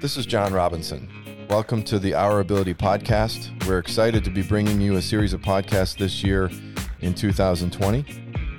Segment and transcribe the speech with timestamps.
[0.00, 1.08] This is John Robinson.
[1.50, 3.66] Welcome to the Our Ability podcast.
[3.66, 6.52] We're excited to be bringing you a series of podcasts this year
[7.00, 8.04] in 2020.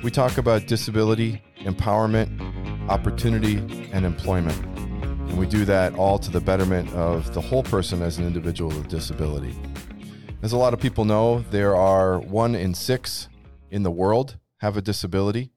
[0.03, 3.59] We talk about disability, empowerment, opportunity,
[3.93, 4.61] and employment.
[4.75, 8.71] And we do that all to the betterment of the whole person as an individual
[8.71, 9.55] with disability.
[10.41, 13.29] As a lot of people know, there are one in six
[13.71, 15.51] in the world have a disability.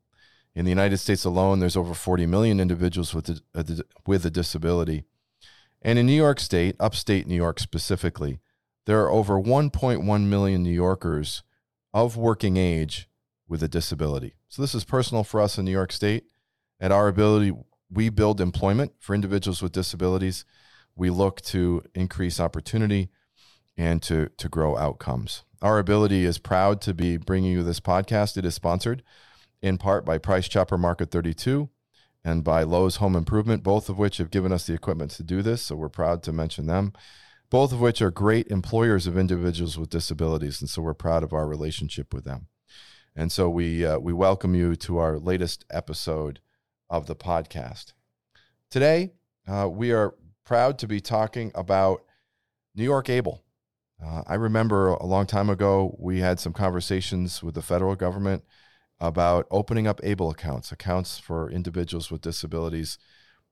[0.55, 5.07] In the United States alone, there's over 40 million individuals with a, with a disability.
[5.83, 8.39] And in New York State, upstate New York specifically,
[8.87, 11.43] there are over 1.1 million New Yorkers
[11.93, 13.09] of working age
[13.49, 14.35] with a disability.
[14.49, 16.25] So this is personal for us in New York State.
[16.81, 17.53] At our ability,
[17.91, 20.45] we build employment for individuals with disabilities.
[20.95, 23.11] We look to increase opportunity
[23.77, 25.45] and to, to grow outcomes.
[25.61, 28.37] Our ability is proud to be bringing you this podcast.
[28.37, 29.03] It is sponsored
[29.61, 31.69] in part by Price Chopper Market 32
[32.25, 35.43] and by Lowe's Home Improvement, both of which have given us the equipment to do
[35.43, 35.63] this.
[35.63, 36.93] So we're proud to mention them,
[37.51, 40.61] both of which are great employers of individuals with disabilities.
[40.61, 42.47] And so we're proud of our relationship with them.
[43.15, 46.41] And so we, uh, we welcome you to our latest episode
[46.89, 47.93] of the podcast.
[48.71, 49.13] Today,
[49.47, 52.05] uh, we are proud to be talking about
[52.75, 53.43] New York Able.
[54.03, 58.45] Uh, I remember a long time ago, we had some conversations with the federal government
[59.03, 62.99] about opening up ABLE accounts, accounts for individuals with disabilities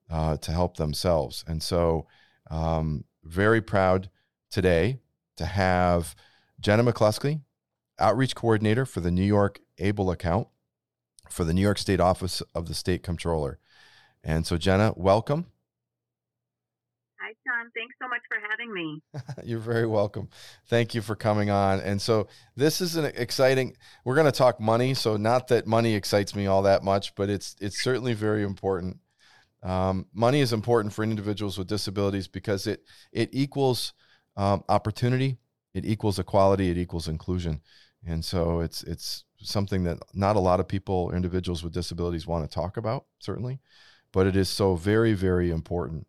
[0.09, 1.45] uh, to help themselves.
[1.47, 2.07] And so,
[2.51, 4.09] um, very proud
[4.49, 5.01] today
[5.37, 6.15] to have
[6.61, 7.41] Jenna McCluskey,
[7.99, 10.47] outreach coordinator for the New York ABLE account
[11.29, 13.59] for the New York State Office of the State Comptroller.
[14.23, 15.47] And so, Jenna, welcome.
[17.47, 17.71] John.
[17.75, 19.03] Thanks so much for having me.
[19.49, 20.29] You're very welcome.
[20.69, 21.81] Thank you for coming on.
[21.81, 23.77] And so this is an exciting.
[24.05, 24.95] We're going to talk money.
[24.95, 28.99] So not that money excites me all that much, but it's it's certainly very important.
[29.63, 33.93] Um, money is important for individuals with disabilities because it it equals
[34.37, 35.39] um, opportunity,
[35.75, 37.61] it equals equality, it equals inclusion,
[38.07, 42.49] and so it's it's something that not a lot of people, individuals with disabilities, want
[42.49, 43.05] to talk about.
[43.19, 43.61] Certainly,
[44.13, 46.07] but it is so very very important.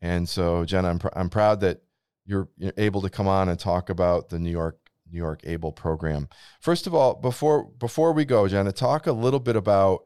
[0.00, 1.82] And so, Jenna, I'm, pr- I'm proud that
[2.24, 4.78] you're, you're able to come on and talk about the New York
[5.10, 6.28] New York Able program.
[6.60, 10.04] First of all, before before we go, Jenna, talk a little bit about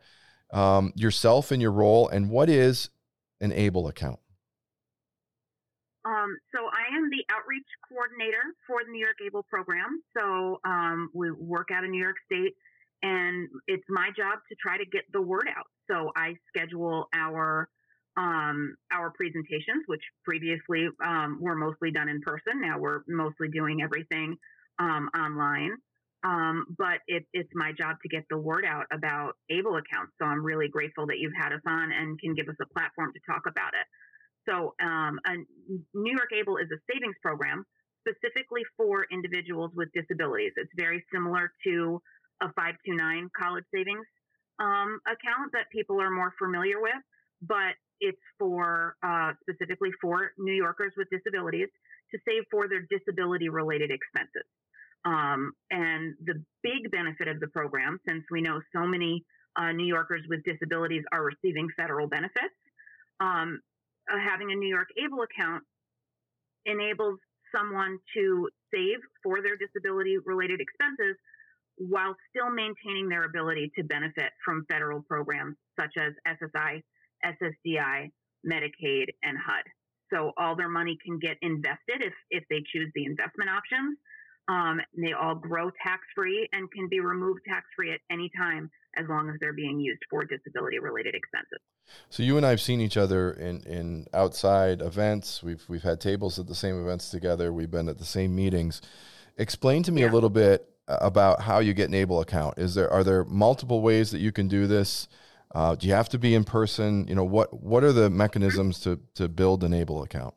[0.52, 2.90] um, yourself and your role, and what is
[3.40, 4.18] an Able account.
[6.04, 10.02] Um, so I am the outreach coordinator for the New York Able program.
[10.16, 12.54] So um, we work out of New York State,
[13.02, 15.66] and it's my job to try to get the word out.
[15.90, 17.68] So I schedule our
[18.20, 22.60] um, our presentations, which previously um, were mostly done in person.
[22.60, 24.36] Now we're mostly doing everything
[24.78, 25.72] um, online.
[26.22, 30.12] Um, but it, it's my job to get the word out about ABLE accounts.
[30.20, 33.10] So I'm really grateful that you've had us on and can give us a platform
[33.14, 33.86] to talk about it.
[34.44, 35.16] So um,
[35.94, 37.64] New York ABLE is a savings program
[38.04, 40.52] specifically for individuals with disabilities.
[40.56, 42.02] It's very similar to
[42.42, 44.04] a 529 college savings
[44.60, 47.00] um, account that people are more familiar with,
[47.40, 51.68] but it's for uh, specifically for New Yorkers with disabilities
[52.12, 54.44] to save for their disability related expenses.
[55.04, 59.24] Um, and the big benefit of the program, since we know so many
[59.56, 62.54] uh, New Yorkers with disabilities are receiving federal benefits,
[63.20, 63.60] um,
[64.10, 65.62] uh, having a New York ABLE account
[66.66, 67.18] enables
[67.54, 71.16] someone to save for their disability related expenses
[71.76, 76.82] while still maintaining their ability to benefit from federal programs such as SSI
[77.24, 78.10] SSDI,
[78.46, 79.64] Medicaid, and HUD.
[80.12, 83.98] So all their money can get invested if, if they choose the investment options.
[84.48, 88.68] Um, they all grow tax free and can be removed tax free at any time
[88.96, 91.60] as long as they're being used for disability related expenses.
[92.08, 95.42] So you and I have seen each other in, in outside events.
[95.42, 97.52] We've we've had tables at the same events together.
[97.52, 98.82] We've been at the same meetings.
[99.36, 100.10] Explain to me yeah.
[100.10, 102.58] a little bit about how you get an able account.
[102.58, 105.06] Is there are there multiple ways that you can do this?
[105.54, 107.06] Uh, do you have to be in person?
[107.08, 110.34] You know, what what are the mechanisms to to build an Able account?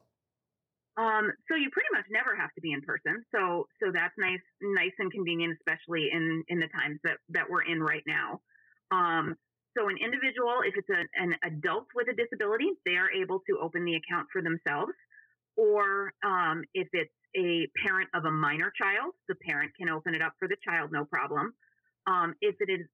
[0.98, 3.24] Um, so you pretty much never have to be in person.
[3.34, 7.64] So so that's nice nice and convenient, especially in in the times that that we're
[7.64, 8.42] in right now.
[8.92, 9.36] Um,
[9.78, 13.58] so an individual, if it's a, an adult with a disability, they are able to
[13.62, 14.94] open the account for themselves.
[15.58, 20.22] Or um, if it's a parent of a minor child, the parent can open it
[20.22, 21.54] up for the child, no problem.
[22.06, 22.86] Um, if it is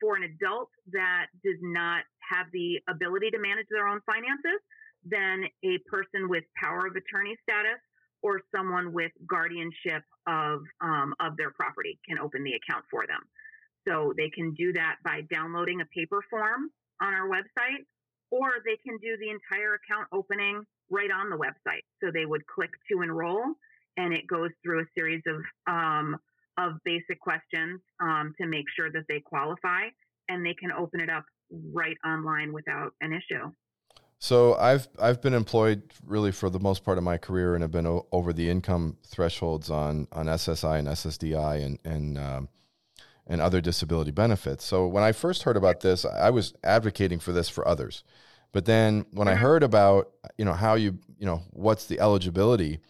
[0.00, 4.60] for an adult that does not have the ability to manage their own finances,
[5.04, 7.80] then a person with power of attorney status
[8.22, 13.20] or someone with guardianship of um, of their property can open the account for them.
[13.86, 16.70] So they can do that by downloading a paper form
[17.00, 17.86] on our website,
[18.30, 21.84] or they can do the entire account opening right on the website.
[22.02, 23.54] So they would click to enroll,
[23.96, 25.40] and it goes through a series of
[25.72, 26.16] um,
[26.58, 29.84] of basic questions um, to make sure that they qualify,
[30.28, 31.24] and they can open it up
[31.72, 33.50] right online without an issue.
[34.18, 37.70] So I've I've been employed really for the most part of my career, and have
[37.70, 42.48] been o- over the income thresholds on on SSI and SSDI and and um,
[43.28, 44.64] and other disability benefits.
[44.64, 48.02] So when I first heard about this, I was advocating for this for others.
[48.50, 49.42] But then when I mm-hmm.
[49.42, 52.80] heard about you know how you you know what's the eligibility,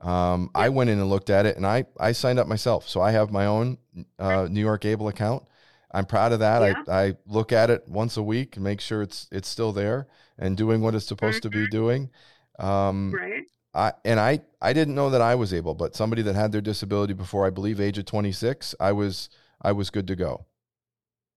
[0.00, 2.88] um, I went in and looked at it, and I I signed up myself.
[2.88, 3.78] So I have my own
[4.18, 5.44] uh, New York Able account.
[5.92, 6.62] I'm proud of that.
[6.62, 6.92] Yeah.
[6.92, 10.08] I, I look at it once a week and make sure it's it's still there
[10.38, 11.50] and doing what it's supposed mm-hmm.
[11.50, 11.70] to be mm-hmm.
[11.70, 12.10] doing.
[12.58, 13.44] Um, right.
[13.74, 16.62] I, and I, I didn't know that I was able, but somebody that had their
[16.62, 19.28] disability before I believe age of 26, I was
[19.60, 20.46] I was good to go.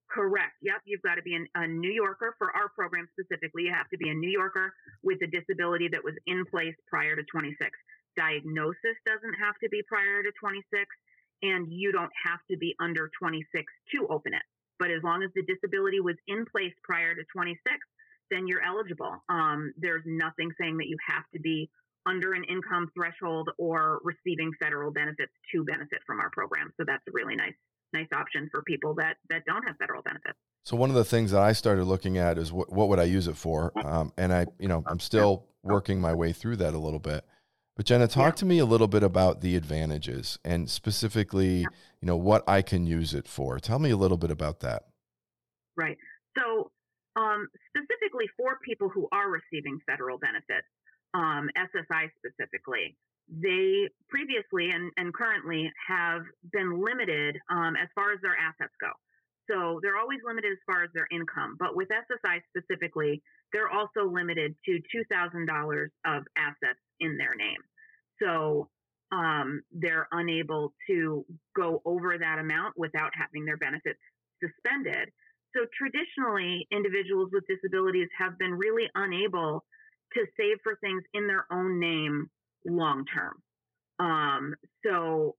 [0.09, 0.53] Correct.
[0.61, 0.81] Yep.
[0.85, 3.63] You've got to be an, a New Yorker for our program specifically.
[3.63, 4.73] You have to be a New Yorker
[5.03, 7.69] with a disability that was in place prior to 26.
[8.19, 10.83] Diagnosis doesn't have to be prior to 26,
[11.41, 13.47] and you don't have to be under 26
[13.95, 14.43] to open it.
[14.77, 17.55] But as long as the disability was in place prior to 26,
[18.29, 19.15] then you're eligible.
[19.29, 21.69] Um, there's nothing saying that you have to be
[22.05, 26.71] under an income threshold or receiving federal benefits to benefit from our program.
[26.77, 27.55] So that's a really nice
[27.91, 30.37] nice option for people that that don't have federal benefits.
[30.63, 33.03] So one of the things that I started looking at is what what would I
[33.03, 36.73] use it for, um, and I you know I'm still working my way through that
[36.73, 37.25] a little bit.
[37.79, 38.39] But Jenna, talk yeah.
[38.39, 41.67] to me a little bit about the advantages and specifically, yeah.
[42.01, 43.57] you know, what I can use it for.
[43.57, 44.87] Tell me a little bit about that.
[45.77, 45.95] Right.
[46.37, 46.71] So
[47.15, 50.67] um, specifically for people who are receiving federal benefits,
[51.13, 52.97] um, SSI specifically,
[53.29, 58.91] they previously and, and currently have been limited um, as far as their assets go.
[59.49, 61.55] So they're always limited as far as their income.
[61.57, 63.23] But with SSI specifically,
[63.53, 67.61] they're also limited to $2,000 of assets in their name.
[68.21, 68.69] So
[69.11, 71.25] um, they're unable to
[71.55, 73.99] go over that amount without having their benefits
[74.43, 75.09] suspended.
[75.55, 79.65] So traditionally, individuals with disabilities have been really unable
[80.13, 82.29] to save for things in their own name
[82.65, 83.41] long term.
[83.99, 84.53] Um,
[84.85, 85.35] so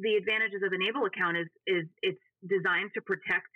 [0.00, 3.50] the advantages of an able account is is it's designed to protect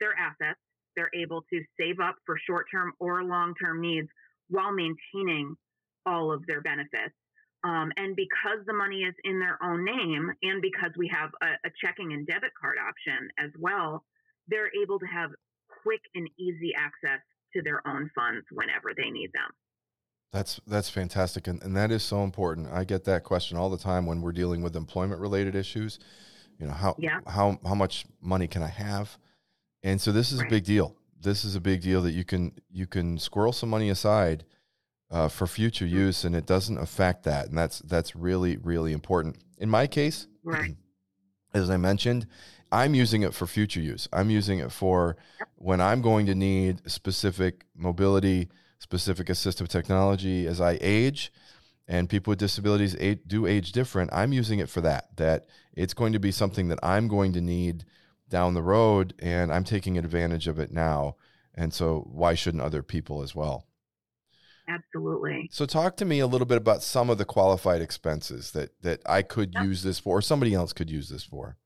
[0.00, 0.58] their assets.
[0.96, 4.08] They're able to save up for short term or long term needs
[4.48, 5.56] while maintaining
[6.08, 7.14] all of their benefits.
[7.64, 11.68] Um, and because the money is in their own name, and because we have a,
[11.68, 14.04] a checking and debit card option as well,
[14.46, 15.30] they're able to have
[15.82, 17.20] quick and easy access
[17.54, 19.50] to their own funds whenever they need them.
[20.32, 22.68] That's that's fantastic, and, and that is so important.
[22.70, 25.98] I get that question all the time when we're dealing with employment related issues.
[26.60, 27.20] You know how yeah.
[27.26, 29.16] how how much money can I have?
[29.82, 30.46] And so this is right.
[30.46, 30.94] a big deal.
[31.18, 34.44] This is a big deal that you can you can squirrel some money aside
[35.10, 35.96] uh, for future mm-hmm.
[35.96, 37.48] use, and it doesn't affect that.
[37.48, 39.38] And that's that's really really important.
[39.58, 40.76] In my case, right.
[41.54, 42.26] as I mentioned,
[42.70, 44.08] I'm using it for future use.
[44.12, 45.16] I'm using it for
[45.56, 51.32] when I'm going to need specific mobility, specific assistive technology as I age,
[51.86, 52.94] and people with disabilities
[53.26, 54.10] do age different.
[54.12, 55.16] I'm using it for that.
[55.16, 57.84] That it's going to be something that I'm going to need
[58.28, 61.16] down the road, and I'm taking advantage of it now.
[61.54, 63.67] And so, why shouldn't other people as well?
[64.68, 65.48] Absolutely.
[65.50, 69.00] So, talk to me a little bit about some of the qualified expenses that that
[69.06, 69.64] I could yep.
[69.64, 71.56] use this for, or somebody else could use this for.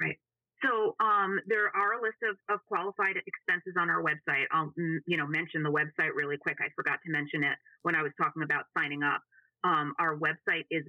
[0.00, 0.16] Right.
[0.62, 4.44] So um, there are a list of, of qualified expenses on our website.
[4.52, 6.58] I'll mm, you know mention the website really quick.
[6.60, 9.22] I forgot to mention it when I was talking about signing up.
[9.62, 10.84] Um, our website is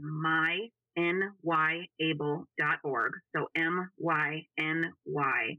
[0.98, 3.12] mynYable.org.
[3.36, 5.58] So M Y N Y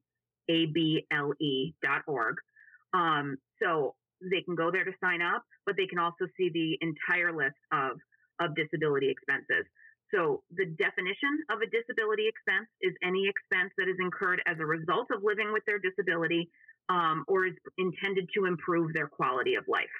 [0.51, 2.37] A B L E dot org.
[2.95, 6.81] Um, so they can go there to sign up, but they can also see the
[6.81, 8.01] entire list of
[8.41, 9.69] of disability expenses.
[10.15, 14.65] So, the definition of a disability expense is any expense that is incurred as a
[14.65, 16.49] result of living with their disability
[16.89, 19.93] um, or is intended to improve their quality of life.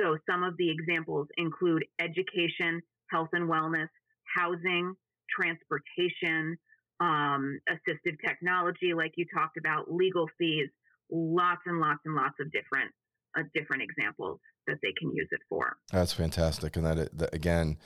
[0.00, 3.92] So, some of the examples include education, health and wellness,
[4.34, 4.94] housing,
[5.30, 6.58] transportation,
[6.98, 10.68] um, assistive technology, like you talked about, legal fees,
[11.12, 12.90] lots and lots and lots of different
[13.54, 15.76] different examples that they can use it for.
[15.92, 17.78] That's fantastic, and that, that again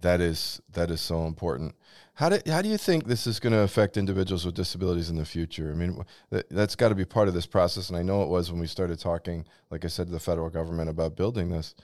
[0.00, 1.74] that is that is so important.
[2.14, 5.16] How do how do you think this is going to affect individuals with disabilities in
[5.16, 5.70] the future?
[5.70, 8.28] I mean, that, has got to be part of this process, and I know it
[8.28, 11.74] was when we started talking, like I said, to the federal government about building this.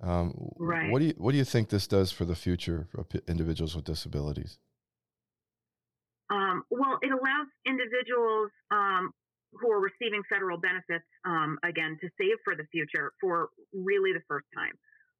[0.00, 0.90] Um, right.
[0.90, 3.84] What do you what do you think this does for the future of individuals with
[3.84, 4.58] disabilities?
[6.30, 9.12] Um, well, it allows individuals um,
[9.52, 14.24] who are receiving federal benefits, um, again, to save for the future for really the
[14.28, 14.72] first time.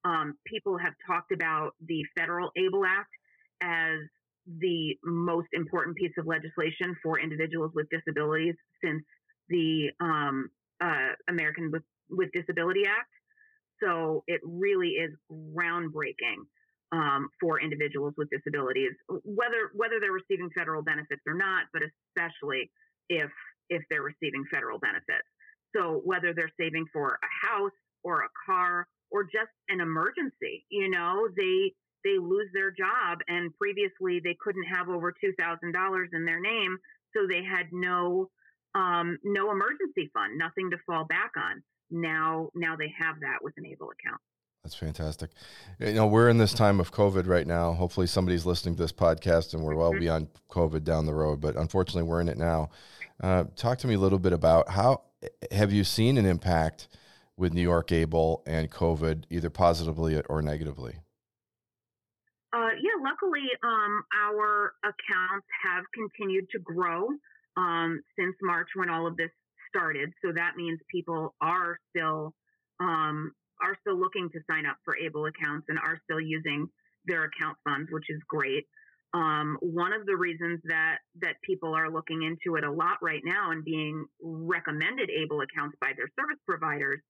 [0.04, 3.10] um, people have talked about the Federal ABLE Act
[3.62, 3.98] as
[4.58, 9.02] the most important piece of legislation for individuals with disabilities since
[9.48, 10.48] the um,
[10.82, 13.08] uh, American with, with Disability Act.
[13.82, 16.42] So it really is groundbreaking
[16.92, 22.70] um, for individuals with disabilities, whether whether they're receiving federal benefits or not, but especially
[23.08, 23.30] if
[23.72, 25.26] if they're receiving federal benefits.
[25.74, 27.72] So whether they're saving for a house
[28.04, 31.72] or a car or just an emergency, you know, they
[32.04, 36.76] they lose their job and previously they couldn't have over $2,000 in their name,
[37.14, 38.28] so they had no
[38.74, 41.62] um, no emergency fund, nothing to fall back on.
[41.90, 44.20] Now now they have that with an ABLE account.
[44.62, 45.30] That's fantastic.
[45.80, 47.72] You know, we're in this time of COVID right now.
[47.72, 50.00] Hopefully, somebody's listening to this podcast and we're well mm-hmm.
[50.00, 52.70] beyond COVID down the road, but unfortunately, we're in it now.
[53.22, 55.02] Uh, talk to me a little bit about how
[55.52, 56.88] have you seen an impact
[57.36, 60.96] with New York Able and COVID, either positively or negatively?
[62.52, 67.08] Uh, yeah, luckily, um, our accounts have continued to grow
[67.56, 69.30] um, since March when all of this
[69.68, 70.10] started.
[70.22, 72.34] So that means people are still
[72.80, 76.68] um, are still looking to sign up for ABLE accounts and are still using
[77.06, 78.66] their account funds, which is great.
[79.14, 83.20] Um, one of the reasons that that people are looking into it a lot right
[83.24, 87.00] now and being recommended ABLE accounts by their service providers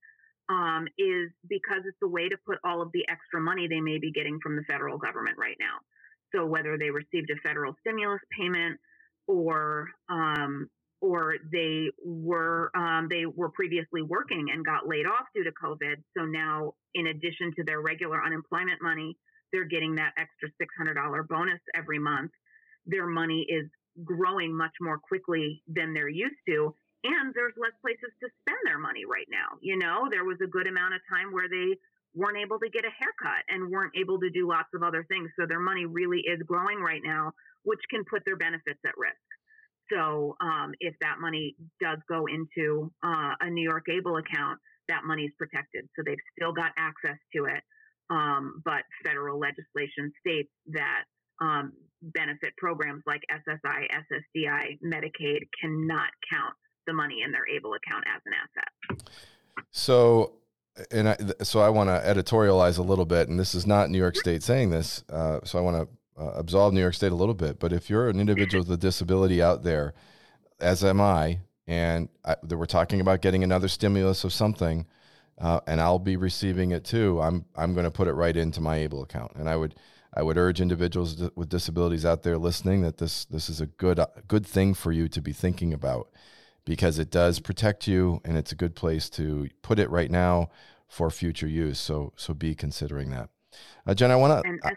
[0.49, 3.99] um, is because it's a way to put all of the extra money they may
[3.99, 5.79] be getting from the federal government right now.
[6.35, 8.81] So whether they received a federal stimulus payment
[9.29, 10.69] or um,
[11.01, 15.97] or they were um, they were previously working and got laid off due to COVID.
[16.17, 19.17] So now, in addition to their regular unemployment money,
[19.53, 22.31] they're getting that extra six hundred dollar bonus every month.
[22.87, 23.67] Their money is
[24.05, 28.79] growing much more quickly than they're used to, and there's less places to spend their
[28.79, 29.59] money right now.
[29.61, 31.77] You know, there was a good amount of time where they
[32.15, 35.31] weren't able to get a haircut and weren't able to do lots of other things.
[35.39, 37.33] So their money really is growing right now,
[37.65, 39.27] which can put their benefits at risk.
[39.91, 45.05] So um, if that money does go into uh, a New York Able account, that
[45.05, 45.89] money is protected.
[45.97, 47.63] So they've still got access to it.
[48.11, 51.05] Um, but federal legislation states that
[51.41, 56.55] um, benefit programs like SSI, SSDI, Medicaid cannot count
[56.87, 59.13] the money in their Able account as an asset.
[59.71, 60.35] So,
[60.91, 63.99] and I, so I want to editorialize a little bit, and this is not New
[63.99, 65.05] York State saying this.
[65.09, 67.59] Uh, so I want to uh, absolve New York State a little bit.
[67.59, 69.95] But if you're an individual with a disability out there,
[70.61, 74.87] as am I, and I, we're talking about getting another stimulus of something,
[75.39, 77.21] uh, and I'll be receiving it too.
[77.21, 79.75] I'm I'm going to put it right into my Able account, and I would
[80.15, 83.99] I would urge individuals with disabilities out there listening that this this is a good
[83.99, 86.11] uh, good thing for you to be thinking about
[86.65, 90.51] because it does protect you, and it's a good place to put it right now
[90.89, 91.79] for future use.
[91.79, 93.31] So so be considering that.
[93.87, 94.73] Uh, Jen, I want to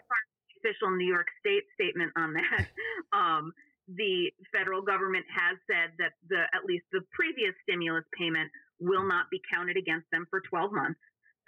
[0.66, 2.68] official New York State statement on that.
[3.14, 3.54] Um,
[3.88, 9.26] the federal government has said that the at least the previous stimulus payment will not
[9.32, 11.00] be counted against them for 12 months.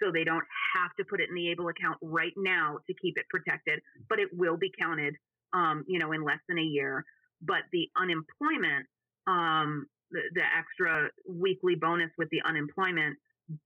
[0.02, 0.44] So they don't
[0.76, 4.18] have to put it in the ABLE account right now to keep it protected, but
[4.18, 5.14] it will be counted,
[5.52, 7.04] um, you know, in less than a year.
[7.42, 8.86] But the unemployment,
[9.26, 13.16] um, the, the extra weekly bonus with the unemployment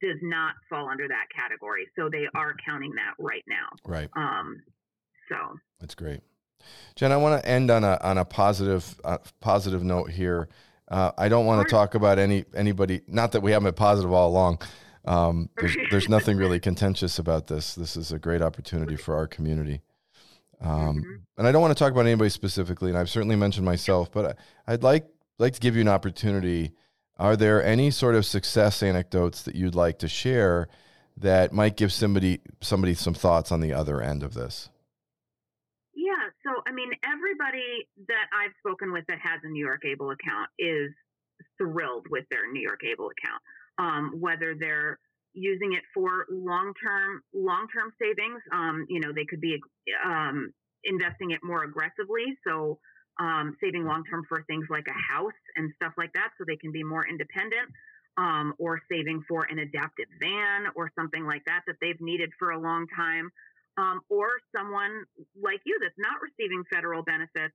[0.01, 1.87] does not fall under that category.
[1.97, 3.69] So they are counting that right now.
[3.85, 4.09] Right.
[4.17, 4.63] Um,
[5.29, 5.37] so
[5.81, 6.21] that's great,
[6.95, 7.13] Jen.
[7.13, 10.49] I want to end on a on a positive uh, positive note here.
[10.93, 13.01] Uh, I don't want to talk about any anybody.
[13.09, 14.61] Not that we haven't been positive all along.
[15.07, 17.75] Um, there's, there's nothing really contentious about this.
[17.75, 19.81] This is a great opportunity for our community.
[20.61, 21.15] Um, mm-hmm.
[21.39, 24.39] And I don't want to talk about anybody specifically, and I've certainly mentioned myself, but
[24.67, 25.07] I, I'd like
[25.39, 26.73] like to give you an opportunity.
[27.19, 30.69] Are there any sort of success anecdotes that you'd like to share
[31.17, 34.69] that might give somebody somebody some thoughts on the other end of this?
[36.53, 40.51] So, I mean, everybody that I've spoken with that has a New York Able account
[40.59, 40.91] is
[41.57, 43.43] thrilled with their New York Able account,
[43.79, 44.99] um, whether they're
[45.33, 48.41] using it for long-term long-term savings.
[48.53, 49.59] Um, you know, they could be
[50.05, 50.53] um,
[50.85, 52.79] investing it more aggressively, so
[53.21, 56.73] um, saving long-term for things like a house and stuff like that, so they can
[56.73, 57.69] be more independent.
[58.19, 62.51] Um, or saving for an adapted van or something like that that they've needed for
[62.51, 63.31] a long time
[63.79, 65.05] um, or someone
[65.41, 67.55] like you that's not receiving federal benefits,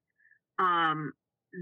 [0.60, 1.14] um,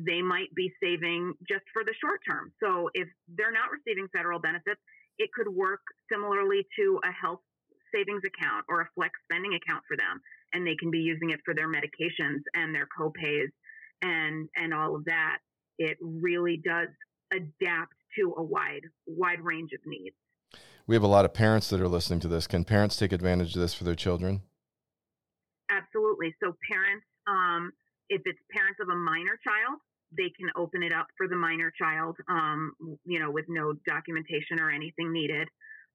[0.06, 2.52] they might be saving just for the short term.
[2.64, 4.82] So if they're not receiving federal benefits,
[5.18, 5.82] it could work
[6.12, 7.42] similarly to a health
[7.94, 10.20] savings account or a flex spending account for them,
[10.54, 13.52] and they can be using it for their medications and their copays
[14.02, 15.38] and and all of that.
[15.78, 16.90] It really does
[17.32, 20.16] adapt to a wide wide range of needs.
[20.88, 22.48] We have a lot of parents that are listening to this.
[22.48, 24.42] Can parents take advantage of this for their children?
[25.70, 26.36] Absolutely.
[26.44, 27.72] So parents, um,
[28.10, 29.80] if it's parents of a minor child,
[30.16, 32.74] they can open it up for the minor child, um,
[33.06, 35.48] you know, with no documentation or anything needed.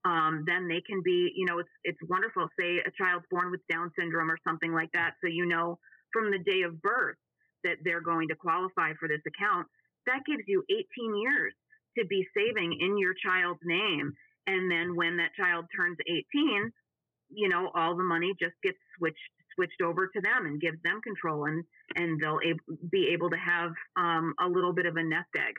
[0.05, 2.49] Um, then they can be, you know, it's it's wonderful.
[2.59, 5.79] Say a child's born with Down syndrome or something like that, so you know
[6.13, 7.17] from the day of birth
[7.65, 9.67] that they're going to qualify for this account.
[10.07, 11.53] That gives you 18 years
[11.99, 14.13] to be saving in your child's name,
[14.47, 16.73] and then when that child turns 18,
[17.31, 19.19] you know, all the money just gets switched
[19.55, 21.65] switched over to them and gives them control and
[21.97, 25.55] and they'll ab- be able to have um, a little bit of a nest egg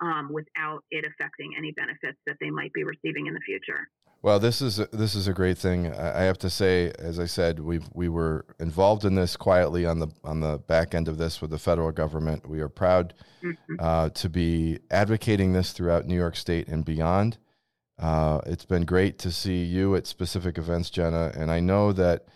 [0.00, 3.88] um, without it affecting any benefits that they might be receiving in the future.
[4.22, 5.92] Well, this is a, this is a great thing.
[5.92, 9.98] I have to say, as I said, we we were involved in this quietly on
[9.98, 12.48] the on the back end of this with the federal government.
[12.48, 13.74] We are proud mm-hmm.
[13.78, 17.38] uh, to be advocating this throughout New York State and beyond.
[17.98, 22.26] Uh, it's been great to see you at specific events, Jenna, and I know that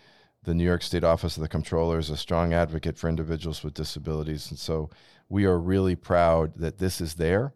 [0.43, 3.75] the New York State Office of the Comptroller is a strong advocate for individuals with
[3.75, 4.51] disabilities.
[4.51, 4.89] And so
[5.29, 7.53] we are really proud that this is there,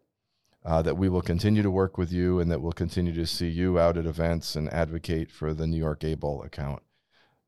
[0.66, 3.48] uh, that we will continue to work with you, and that we'll continue to see
[3.48, 6.82] you out at events and advocate for the New York Able account.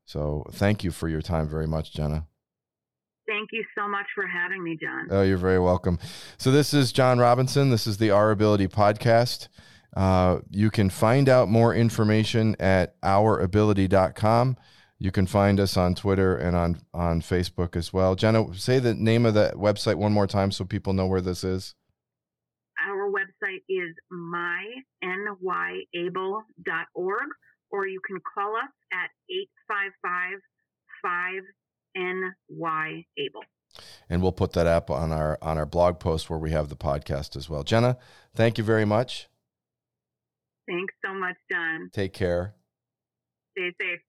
[0.06, 2.26] So thank you for your time very much, Jenna.
[3.28, 5.08] Thank you so much for having me, John.
[5.10, 5.98] Oh, you're very welcome.
[6.38, 7.70] So this is John Robinson.
[7.70, 9.48] This is the Our Ability podcast.
[9.94, 14.56] Uh, you can find out more information at ourability.com.
[14.98, 18.14] You can find us on Twitter and on on Facebook as well.
[18.14, 21.44] Jenna, say the name of the website one more time so people know where this
[21.44, 21.74] is.
[22.86, 24.58] Our website is mynYable.org,
[27.70, 30.40] or you can call us at 855
[31.96, 33.44] 5NY-ABLE.
[34.08, 36.76] And we'll put that up on our on our blog post where we have the
[36.76, 37.62] podcast as well.
[37.62, 37.98] Jenna,
[38.34, 39.28] thank you very much.
[40.68, 41.90] Thanks so much, John.
[41.92, 42.54] Take care.
[43.56, 44.00] Stay safe.